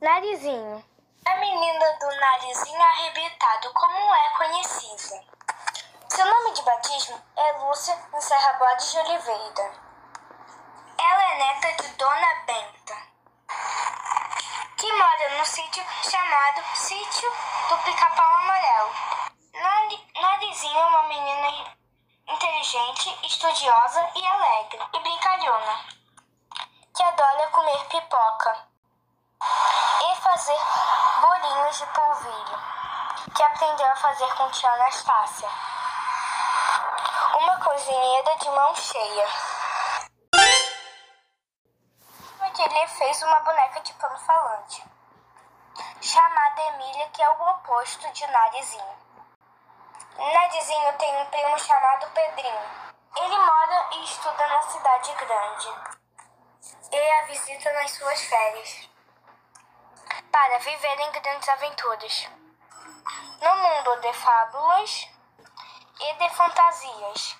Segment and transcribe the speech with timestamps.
[0.00, 0.84] Narizinho.
[1.26, 5.24] A menina do narizinho arrebitado, como é conhecida.
[6.08, 9.72] Seu nome de batismo é Lúcia Serra Borges de Oliveira.
[10.98, 12.96] Ela é neta de Dona Benta,
[14.76, 17.32] que mora no sítio chamado Sítio
[17.68, 18.90] do Pica-Pau Amarelo.
[20.22, 21.74] Narizinho é uma menina
[22.28, 25.84] inteligente, estudiosa e alegre e brincalhona,
[26.94, 28.68] que adora comer pipoca
[30.38, 30.58] fazer
[31.20, 32.58] bolinhos de polvilho,
[33.34, 35.48] que aprendeu a fazer com tia Anastácia.
[37.40, 39.26] Uma cozinheira de mão cheia.
[42.54, 44.84] Que ele fez uma boneca de pano falante,
[46.00, 48.98] chamada Emília, que é o oposto de Narizinho.
[50.18, 52.62] Narizinho tem um primo chamado Pedrinho.
[53.16, 55.68] Ele mora e estuda na cidade grande
[56.90, 58.87] e a visita nas suas férias
[60.38, 62.28] para viverem grandes aventuras
[63.42, 65.08] no mundo de fábulas
[66.00, 67.37] e de fantasias.